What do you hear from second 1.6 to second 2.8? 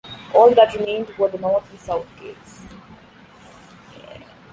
and south gates.